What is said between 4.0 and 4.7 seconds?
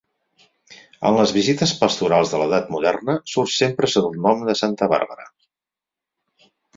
el nom de